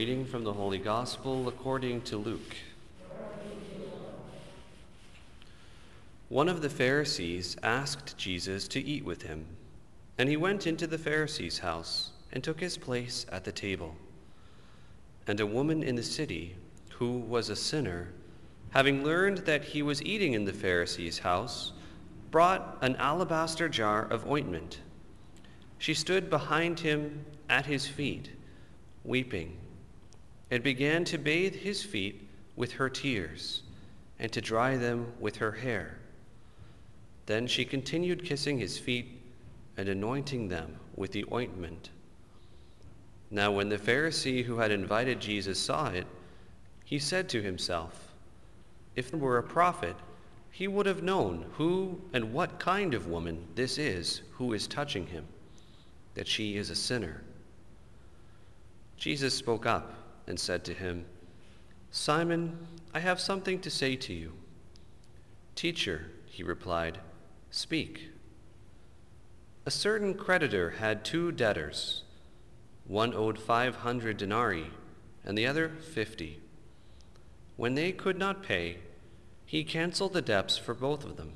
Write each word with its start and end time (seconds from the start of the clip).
Reading 0.00 0.24
from 0.24 0.44
the 0.44 0.52
Holy 0.54 0.78
Gospel 0.78 1.46
according 1.46 2.00
to 2.08 2.16
Luke. 2.16 2.56
One 6.30 6.48
of 6.48 6.62
the 6.62 6.70
Pharisees 6.70 7.58
asked 7.62 8.16
Jesus 8.16 8.66
to 8.68 8.80
eat 8.80 9.04
with 9.04 9.20
him, 9.20 9.44
and 10.16 10.26
he 10.26 10.38
went 10.38 10.66
into 10.66 10.86
the 10.86 10.96
Pharisee's 10.96 11.58
house 11.58 12.12
and 12.32 12.42
took 12.42 12.60
his 12.60 12.78
place 12.78 13.26
at 13.30 13.44
the 13.44 13.52
table. 13.52 13.94
And 15.26 15.38
a 15.38 15.44
woman 15.46 15.82
in 15.82 15.96
the 15.96 16.02
city, 16.02 16.56
who 16.94 17.18
was 17.18 17.50
a 17.50 17.54
sinner, 17.54 18.08
having 18.70 19.04
learned 19.04 19.44
that 19.44 19.64
he 19.64 19.82
was 19.82 20.02
eating 20.02 20.32
in 20.32 20.46
the 20.46 20.54
Pharisee's 20.54 21.18
house, 21.18 21.74
brought 22.30 22.78
an 22.80 22.96
alabaster 22.96 23.68
jar 23.68 24.06
of 24.06 24.26
ointment. 24.26 24.80
She 25.76 25.92
stood 25.92 26.30
behind 26.30 26.80
him 26.80 27.26
at 27.50 27.66
his 27.66 27.86
feet, 27.86 28.30
weeping 29.04 29.58
and 30.50 30.62
began 30.62 31.04
to 31.04 31.18
bathe 31.18 31.54
his 31.54 31.82
feet 31.82 32.28
with 32.56 32.72
her 32.72 32.88
tears 32.88 33.62
and 34.18 34.30
to 34.32 34.40
dry 34.40 34.76
them 34.76 35.12
with 35.20 35.36
her 35.36 35.52
hair. 35.52 35.98
Then 37.26 37.46
she 37.46 37.64
continued 37.64 38.24
kissing 38.24 38.58
his 38.58 38.76
feet 38.76 39.20
and 39.76 39.88
anointing 39.88 40.48
them 40.48 40.76
with 40.96 41.12
the 41.12 41.24
ointment. 41.32 41.90
Now, 43.30 43.52
when 43.52 43.68
the 43.68 43.78
Pharisee 43.78 44.44
who 44.44 44.58
had 44.58 44.72
invited 44.72 45.20
Jesus 45.20 45.58
saw 45.58 45.88
it, 45.88 46.06
he 46.84 46.98
said 46.98 47.28
to 47.28 47.40
himself, 47.40 48.12
If 48.96 49.10
there 49.12 49.20
were 49.20 49.38
a 49.38 49.42
prophet, 49.42 49.94
he 50.50 50.66
would 50.66 50.86
have 50.86 51.04
known 51.04 51.46
who 51.52 52.00
and 52.12 52.32
what 52.32 52.58
kind 52.58 52.92
of 52.92 53.06
woman 53.06 53.46
this 53.54 53.78
is 53.78 54.22
who 54.32 54.52
is 54.52 54.66
touching 54.66 55.06
him, 55.06 55.24
that 56.14 56.26
she 56.26 56.56
is 56.56 56.70
a 56.70 56.74
sinner. 56.74 57.22
Jesus 58.96 59.32
spoke 59.32 59.64
up 59.64 59.99
and 60.26 60.38
said 60.38 60.64
to 60.64 60.74
him, 60.74 61.06
Simon, 61.90 62.66
I 62.94 63.00
have 63.00 63.20
something 63.20 63.60
to 63.60 63.70
say 63.70 63.96
to 63.96 64.12
you. 64.12 64.32
Teacher, 65.54 66.06
he 66.26 66.42
replied, 66.42 66.98
speak. 67.50 68.08
A 69.66 69.70
certain 69.70 70.14
creditor 70.14 70.70
had 70.70 71.04
two 71.04 71.32
debtors. 71.32 72.04
One 72.86 73.12
owed 73.14 73.38
500 73.38 74.16
denarii, 74.16 74.70
and 75.24 75.36
the 75.36 75.46
other 75.46 75.68
50. 75.68 76.40
When 77.56 77.74
they 77.74 77.92
could 77.92 78.18
not 78.18 78.42
pay, 78.42 78.78
he 79.44 79.64
canceled 79.64 80.12
the 80.12 80.22
debts 80.22 80.56
for 80.56 80.74
both 80.74 81.04
of 81.04 81.16
them. 81.16 81.32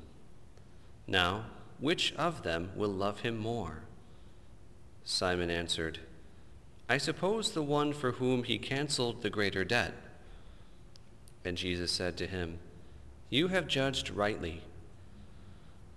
Now, 1.05 1.45
which 1.79 2.13
of 2.15 2.43
them 2.43 2.71
will 2.75 2.89
love 2.89 3.19
him 3.19 3.37
more? 3.37 3.83
Simon 5.03 5.49
answered, 5.49 5.99
I 6.87 6.99
suppose 6.99 7.51
the 7.51 7.63
one 7.63 7.93
for 7.93 8.13
whom 8.13 8.43
he 8.43 8.59
canceled 8.59 9.21
the 9.21 9.31
greater 9.31 9.65
debt. 9.65 9.93
And 11.43 11.57
Jesus 11.57 11.91
said 11.91 12.15
to 12.17 12.27
him, 12.27 12.59
You 13.29 13.47
have 13.47 13.67
judged 13.67 14.11
rightly. 14.11 14.61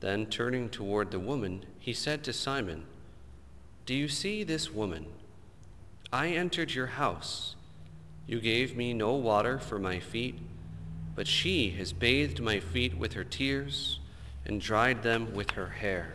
Then, 0.01 0.27
turning 0.27 0.71
toward 0.71 1.11
the 1.11 1.19
woman, 1.19 1.67
he 1.79 1.93
said 1.93 2.25
to 2.25 2.33
Simon, 2.33 2.85
Do 3.85 3.95
you 3.95 4.09
see 4.09 4.45
this 4.45 4.73
woman? 4.73 5.07
I 6.11 6.29
entered 6.29 6.75
your 6.75 6.87
house. 6.87 7.55
You 8.27 8.41
gave 8.41 8.75
me 8.75 8.95
no 8.95 9.15
water 9.15 9.59
for 9.59 9.79
my 9.79 10.01
feet, 10.01 10.39
but 11.15 11.27
she 11.27 11.71
has 11.71 11.93
bathed 11.93 12.41
my 12.41 12.61
feet 12.61 12.97
with 12.97 13.13
her 13.13 13.25
tears 13.25 13.99
and 14.47 14.61
dried 14.61 15.03
them 15.03 15.35
with 15.35 15.51
her 15.53 15.69
hair. 15.69 16.15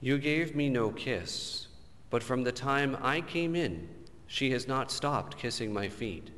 You 0.00 0.16
gave 0.16 0.54
me 0.54 0.70
no 0.70 0.90
kiss 0.90 1.66
but 2.10 2.22
from 2.22 2.44
the 2.44 2.52
time 2.52 2.96
I 3.00 3.20
came 3.20 3.56
in, 3.56 3.88
she 4.26 4.50
has 4.50 4.66
not 4.66 4.90
stopped 4.90 5.38
kissing 5.38 5.72
my 5.72 5.88
feet. 5.88 6.30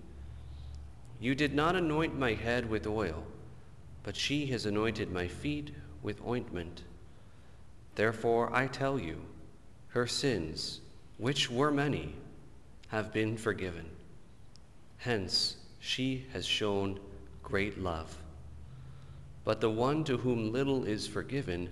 You 1.20 1.34
did 1.34 1.54
not 1.54 1.76
anoint 1.76 2.18
my 2.18 2.34
head 2.34 2.68
with 2.68 2.86
oil, 2.86 3.24
but 4.02 4.16
she 4.16 4.46
has 4.46 4.66
anointed 4.66 5.10
my 5.10 5.26
feet 5.26 5.72
with 6.02 6.24
ointment. 6.26 6.84
Therefore, 7.94 8.54
I 8.54 8.66
tell 8.66 8.98
you, 8.98 9.20
her 9.88 10.06
sins, 10.06 10.80
which 11.16 11.50
were 11.50 11.70
many, 11.70 12.14
have 12.88 13.12
been 13.12 13.36
forgiven. 13.36 13.90
Hence, 14.98 15.56
she 15.80 16.26
has 16.32 16.46
shown 16.46 17.00
great 17.42 17.80
love. 17.80 18.16
But 19.44 19.60
the 19.60 19.70
one 19.70 20.04
to 20.04 20.18
whom 20.18 20.52
little 20.52 20.84
is 20.84 21.06
forgiven 21.06 21.70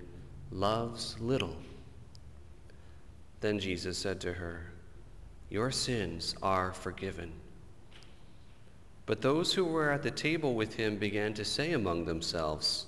loves 0.51 1.15
little. 1.19 1.55
Then 3.39 3.59
Jesus 3.59 3.97
said 3.97 4.19
to 4.21 4.33
her, 4.33 4.71
Your 5.49 5.71
sins 5.71 6.35
are 6.41 6.73
forgiven. 6.73 7.31
But 9.05 9.21
those 9.21 9.53
who 9.53 9.63
were 9.63 9.89
at 9.89 10.03
the 10.03 10.11
table 10.11 10.53
with 10.53 10.75
him 10.75 10.97
began 10.97 11.33
to 11.35 11.45
say 11.45 11.73
among 11.73 12.05
themselves, 12.05 12.87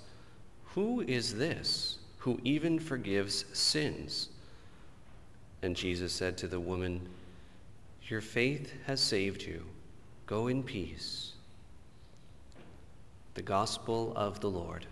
Who 0.75 1.01
is 1.01 1.35
this 1.35 1.99
who 2.17 2.39
even 2.43 2.79
forgives 2.79 3.45
sins? 3.53 4.29
And 5.61 5.75
Jesus 5.75 6.11
said 6.11 6.37
to 6.37 6.47
the 6.47 6.59
woman, 6.59 7.07
Your 8.07 8.21
faith 8.21 8.73
has 8.85 8.99
saved 8.99 9.43
you. 9.43 9.65
Go 10.25 10.47
in 10.47 10.63
peace. 10.63 11.33
The 13.35 13.41
Gospel 13.41 14.13
of 14.15 14.41
the 14.41 14.49
Lord. 14.49 14.85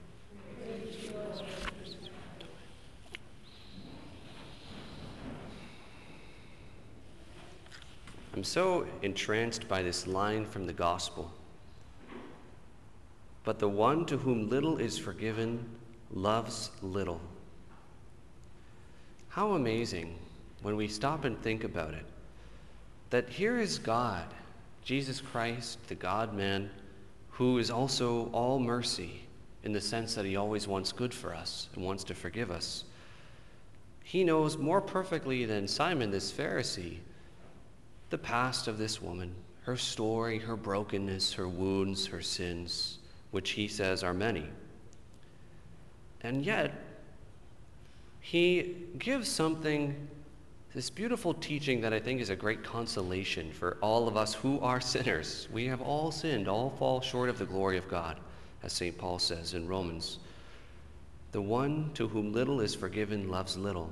I'm 8.38 8.44
so 8.44 8.86
entranced 9.02 9.68
by 9.68 9.82
this 9.82 10.06
line 10.06 10.46
from 10.46 10.68
the 10.68 10.74
gospel. 10.74 11.34
But 13.44 13.58
the 13.58 13.68
one 13.68 14.06
to 14.06 14.18
whom 14.18 14.48
little 14.48 14.78
is 14.78 14.96
forgiven 14.96 15.66
loves 16.12 16.70
little. 16.84 17.20
How 19.30 19.54
amazing 19.54 20.20
when 20.62 20.76
we 20.76 20.88
stop 20.88 21.26
and 21.26 21.42
think 21.42 21.64
about 21.64 21.96
it 21.96 22.06
that 23.10 23.28
here 23.28 23.58
is 23.58 23.80
God, 23.80 24.28
Jesus 24.84 25.20
Christ, 25.20 25.80
the 25.88 25.96
God 25.96 26.36
man, 26.36 26.70
who 27.32 27.58
is 27.58 27.72
also 27.72 28.30
all 28.34 28.60
mercy 28.60 29.24
in 29.64 29.74
the 29.74 29.82
sense 29.82 30.14
that 30.14 30.26
he 30.26 30.36
always 30.36 30.68
wants 30.68 30.92
good 30.92 31.12
for 31.12 31.34
us 31.34 31.70
and 31.74 31.84
wants 31.84 32.04
to 32.04 32.14
forgive 32.14 32.52
us. 32.52 32.84
He 34.04 34.24
knows 34.24 34.60
more 34.60 34.80
perfectly 34.80 35.46
than 35.46 35.68
Simon, 35.68 36.12
this 36.12 36.32
Pharisee, 36.32 37.00
the 38.10 38.18
past 38.18 38.68
of 38.68 38.78
this 38.78 39.02
woman, 39.02 39.34
her 39.64 39.76
story, 39.76 40.40
her 40.40 40.56
brokenness, 40.56 41.34
her 41.34 41.48
wounds, 41.48 42.06
her 42.08 42.22
sins, 42.22 43.00
which 43.32 43.52
he 43.52 43.68
says 43.68 44.04
are 44.04 44.14
many. 44.14 44.46
And 46.22 46.46
yet, 46.46 46.74
he 48.22 48.76
gives 48.98 49.30
something, 49.30 50.08
this 50.74 50.90
beautiful 50.90 51.34
teaching 51.34 51.82
that 51.82 51.94
I 51.94 52.00
think 52.00 52.22
is 52.22 52.30
a 52.30 52.36
great 52.36 52.64
consolation 52.64 53.52
for 53.52 53.78
all 53.82 54.08
of 54.08 54.18
us 54.18 54.34
who 54.34 54.60
are 54.62 54.82
sinners. 54.82 55.48
We 55.52 55.66
have 55.68 55.82
all 55.82 56.12
sinned, 56.12 56.48
all 56.48 56.70
fall 56.72 57.02
short 57.02 57.30
of 57.30 57.38
the 57.38 57.46
glory 57.46 57.78
of 57.78 57.88
God, 57.90 58.18
as 58.64 58.74
St. 58.74 58.98
Paul 58.98 59.20
says 59.20 59.54
in 59.54 59.68
Romans. 59.68 60.20
The 61.34 61.42
one 61.42 61.92
to 61.94 62.08
whom 62.08 62.32
little 62.32 62.62
is 62.62 62.74
forgiven 62.74 63.30
loves 63.30 63.58
little. 63.58 63.92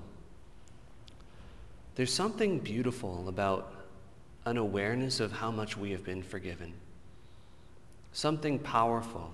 There's 1.95 2.13
something 2.13 2.59
beautiful 2.59 3.27
about 3.29 3.74
an 4.45 4.57
awareness 4.57 5.19
of 5.19 5.31
how 5.31 5.51
much 5.51 5.75
we 5.75 5.91
have 5.91 6.03
been 6.03 6.21
forgiven. 6.21 6.73
Something 8.13 8.59
powerful. 8.59 9.31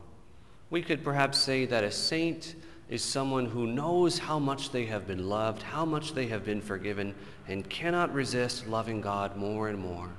We 0.69 0.81
could 0.81 1.03
perhaps 1.03 1.37
say 1.37 1.65
that 1.65 1.83
a 1.83 1.91
saint 1.91 2.55
is 2.89 3.03
someone 3.03 3.45
who 3.45 3.67
knows 3.67 4.19
how 4.19 4.39
much 4.39 4.71
they 4.71 4.85
have 4.85 5.07
been 5.07 5.29
loved, 5.29 5.61
how 5.61 5.85
much 5.85 6.13
they 6.13 6.27
have 6.27 6.43
been 6.43 6.61
forgiven, 6.61 7.15
and 7.47 7.69
cannot 7.69 8.13
resist 8.13 8.67
loving 8.67 9.01
God 9.01 9.37
more 9.37 9.69
and 9.69 9.79
more 9.79 10.09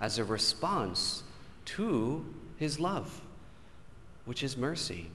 as 0.00 0.18
a 0.18 0.24
response 0.24 1.22
to 1.64 2.24
his 2.56 2.78
love, 2.78 3.20
which 4.24 4.42
is 4.42 4.56
mercy. 4.56 5.10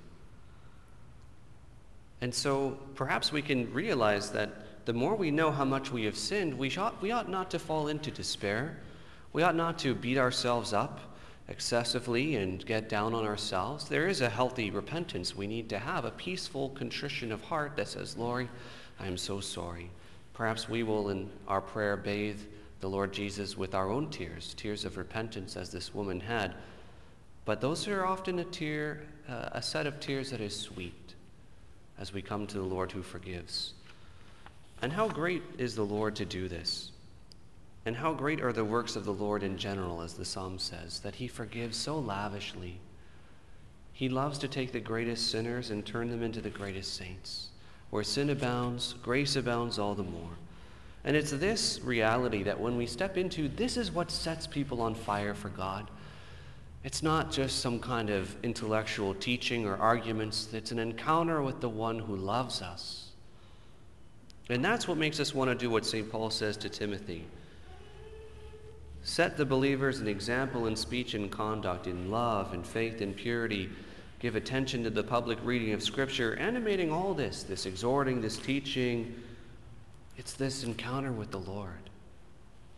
And 2.21 2.33
so 2.33 2.77
perhaps 2.95 3.31
we 3.31 3.42
can 3.42 3.71
realize 3.74 4.31
that 4.31 4.86
the 4.86 4.94
more 4.94 5.15
we 5.15 5.31
know 5.31 5.51
how 5.51 5.65
much 5.65 5.92
we 5.92 6.06
have 6.06 6.18
sinned, 6.18 6.57
we 6.57 6.75
ought, 6.77 7.01
we 7.01 7.12
ought 7.12 7.30
not 7.30 7.50
to 7.51 7.59
fall 7.59 7.88
into 7.88 8.12
despair. 8.12 8.77
We 9.35 9.43
ought 9.43 9.57
not 9.57 9.77
to 9.79 9.93
beat 9.93 10.17
ourselves 10.17 10.71
up 10.71 11.01
excessively 11.49 12.37
and 12.37 12.65
get 12.65 12.87
down 12.87 13.13
on 13.13 13.25
ourselves. 13.25 13.89
There 13.89 14.07
is 14.07 14.21
a 14.21 14.29
healthy 14.29 14.71
repentance 14.71 15.35
we 15.35 15.45
need 15.45 15.67
to 15.71 15.77
have, 15.77 16.05
a 16.05 16.11
peaceful 16.11 16.69
contrition 16.69 17.33
of 17.33 17.41
heart 17.41 17.75
that 17.75 17.89
says, 17.89 18.15
Lord, 18.15 18.47
I 18.97 19.07
am 19.07 19.17
so 19.17 19.41
sorry. 19.41 19.91
Perhaps 20.33 20.69
we 20.69 20.83
will, 20.83 21.09
in 21.09 21.29
our 21.49 21.59
prayer, 21.59 21.97
bathe 21.97 22.39
the 22.79 22.87
Lord 22.87 23.11
Jesus 23.11 23.57
with 23.57 23.75
our 23.75 23.91
own 23.91 24.09
tears, 24.09 24.53
tears 24.53 24.85
of 24.85 24.95
repentance, 24.95 25.57
as 25.57 25.69
this 25.69 25.93
woman 25.93 26.21
had. 26.21 26.55
But 27.43 27.59
those 27.59 27.89
are 27.89 28.05
often 28.05 28.39
a 28.39 28.45
tear, 28.45 29.03
uh, 29.27 29.49
a 29.51 29.61
set 29.61 29.85
of 29.85 29.99
tears 29.99 30.31
that 30.31 30.39
is 30.39 30.57
sweet 30.57 31.13
as 31.99 32.13
we 32.13 32.21
come 32.21 32.47
to 32.47 32.57
the 32.57 32.63
Lord 32.63 32.89
who 32.89 33.03
forgives. 33.03 33.73
And 34.81 34.93
how 34.93 35.09
great 35.09 35.43
is 35.57 35.75
the 35.75 35.85
Lord 35.85 36.15
to 36.15 36.25
do 36.25 36.47
this? 36.47 36.93
And 37.85 37.95
how 37.95 38.13
great 38.13 38.41
are 38.41 38.51
the 38.51 38.65
works 38.65 38.95
of 38.95 39.05
the 39.05 39.13
Lord 39.13 39.43
in 39.43 39.57
general, 39.57 40.01
as 40.01 40.15
the 40.15 40.25
psalm 40.25 40.57
says, 40.57 40.99
that 41.01 41.15
he 41.15 41.27
forgives 41.27 41.77
so 41.77 41.99
lavishly. 41.99 42.79
He 43.93 44.09
loves 44.09 44.39
to 44.39 44.47
take 44.47 44.71
the 44.71 44.79
greatest 44.79 45.29
sinners 45.29 45.69
and 45.69 45.85
turn 45.85 46.09
them 46.09 46.23
into 46.23 46.41
the 46.41 46.49
greatest 46.49 46.95
saints. 46.95 47.49
Where 47.91 48.03
sin 48.03 48.31
abounds, 48.31 48.95
grace 49.03 49.35
abounds 49.35 49.77
all 49.77 49.93
the 49.93 50.03
more. 50.03 50.31
And 51.03 51.15
it's 51.15 51.29
this 51.29 51.79
reality 51.83 52.41
that 52.43 52.59
when 52.59 52.75
we 52.75 52.87
step 52.87 53.17
into, 53.17 53.47
this 53.47 53.77
is 53.77 53.91
what 53.91 54.09
sets 54.09 54.47
people 54.47 54.81
on 54.81 54.95
fire 54.95 55.35
for 55.35 55.49
God. 55.49 55.89
It's 56.83 57.03
not 57.03 57.31
just 57.31 57.59
some 57.59 57.79
kind 57.79 58.09
of 58.09 58.35
intellectual 58.43 59.13
teaching 59.13 59.65
or 59.65 59.77
arguments, 59.77 60.49
it's 60.51 60.71
an 60.71 60.79
encounter 60.79 61.43
with 61.43 61.61
the 61.61 61.69
one 61.69 61.99
who 61.99 62.15
loves 62.15 62.63
us. 62.63 63.09
And 64.49 64.65
that's 64.65 64.87
what 64.87 64.97
makes 64.97 65.19
us 65.19 65.33
want 65.33 65.51
to 65.51 65.55
do 65.55 65.69
what 65.69 65.85
St. 65.85 66.11
Paul 66.11 66.31
says 66.31 66.57
to 66.57 66.69
Timothy 66.69 67.25
Set 69.06 69.38
the 69.38 69.46
believers 69.46 70.00
an 70.00 70.07
example 70.07 70.66
in 70.66 70.75
speech 70.75 71.13
and 71.13 71.31
conduct, 71.31 71.86
in 71.86 72.10
love 72.10 72.54
and 72.54 72.66
faith 72.66 73.02
and 73.02 73.16
purity. 73.16 73.69
Give 74.18 74.36
attention 74.36 74.84
to 74.84 74.90
the 74.90 75.04
public 75.04 75.38
reading 75.44 75.74
of 75.74 75.84
Scripture, 75.84 76.36
animating 76.38 76.92
all 76.92 77.13
this, 77.13 77.44
this 77.44 77.68
exhorting, 77.68 78.19
this 78.19 78.38
teaching. 78.38 79.13
It's 80.18 80.34
this 80.34 80.63
encounter 80.63 81.12
with 81.12 81.30
the 81.30 81.38
Lord. 81.38 81.92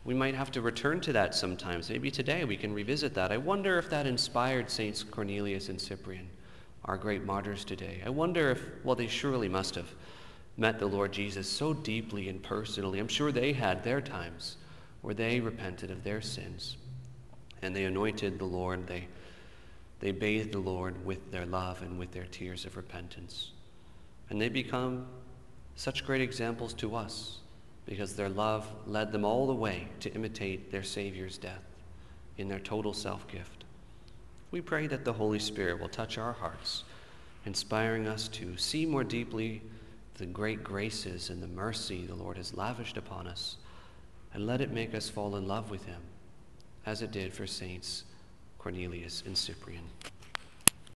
We 0.04 0.14
might 0.14 0.36
have 0.36 0.52
to 0.52 0.62
return 0.62 1.00
to 1.02 1.14
that 1.14 1.34
sometimes. 1.34 1.90
Maybe 1.90 2.12
today 2.12 2.44
we 2.44 2.58
can 2.58 2.74
revisit 2.74 3.14
that. 3.14 3.32
I 3.32 3.38
wonder 3.38 3.80
if 3.80 3.90
that 3.90 4.06
inspired 4.06 4.70
Saints 4.70 5.04
Cornelius 5.04 5.70
and 5.70 5.80
Cyprian, 5.80 6.28
our 6.84 6.98
great 6.98 7.24
martyrs 7.24 7.64
today. 7.64 8.02
I 8.06 8.10
wonder 8.10 8.52
if, 8.52 8.62
well, 8.84 8.98
they 8.98 9.08
surely 9.08 9.48
must 9.48 9.76
have 9.76 9.88
met 10.58 10.78
the 10.78 10.88
Lord 10.88 11.14
Jesus 11.14 11.48
so 11.50 11.74
deeply 11.74 12.28
and 12.28 12.44
personally. 12.44 13.00
I'm 13.00 13.08
sure 13.08 13.32
they 13.32 13.54
had 13.54 13.82
their 13.86 14.02
times 14.02 14.58
where 15.08 15.16
they 15.16 15.40
repented 15.40 15.90
of 15.90 16.04
their 16.04 16.20
sins 16.20 16.76
and 17.62 17.74
they 17.74 17.86
anointed 17.86 18.38
the 18.38 18.44
Lord. 18.44 18.86
They, 18.88 19.08
they 20.02 20.12
bathed 20.12 20.52
the 20.52 20.60
Lord 20.60 21.06
with 21.06 21.32
their 21.32 21.46
love 21.46 21.82
and 21.82 21.98
with 21.98 22.12
their 22.12 22.26
tears 22.26 22.66
of 22.66 22.76
repentance. 22.76 23.52
And 24.30 24.42
they 24.42 24.50
become 24.50 25.08
such 25.78 26.06
great 26.06 26.20
examples 26.20 26.74
to 26.74 26.94
us 26.94 27.38
because 27.86 28.18
their 28.18 28.28
love 28.28 28.68
led 28.86 29.14
them 29.14 29.24
all 29.24 29.48
the 29.48 29.54
way 29.54 29.88
to 30.02 30.14
imitate 30.14 30.74
their 30.74 30.84
Savior's 30.84 31.38
death 31.38 31.64
in 32.38 32.50
their 32.50 32.60
total 32.60 32.94
self 32.94 33.30
gift. 33.30 33.64
We 34.52 34.60
pray 34.60 34.88
that 34.88 35.06
the 35.06 35.14
Holy 35.14 35.40
Spirit 35.40 35.80
will 35.80 35.88
touch 35.88 36.18
our 36.18 36.34
hearts, 36.34 36.84
inspiring 37.46 38.10
us 38.10 38.28
to 38.28 38.58
see 38.58 38.86
more 38.86 39.06
deeply 39.06 39.62
the 40.16 40.26
great 40.26 40.66
graces 40.66 41.30
and 41.30 41.42
the 41.42 41.48
mercy 41.48 42.06
the 42.06 42.14
Lord 42.14 42.36
has 42.36 42.54
lavished 42.54 42.98
upon 42.98 43.26
us 43.26 43.56
and 44.34 44.46
let 44.46 44.62
it 44.62 44.72
make 44.72 44.94
us 44.94 45.10
fall 45.10 45.36
in 45.36 45.48
love 45.48 45.72
with 45.72 45.86
him, 45.86 46.02
as 46.86 47.02
it 47.02 47.12
did 47.12 47.34
for 47.34 47.48
Saints 47.48 48.04
Cornelius 48.58 49.24
and 49.26 49.38
Cyprian. 49.38 49.84